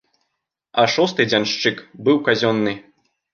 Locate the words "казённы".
2.29-2.73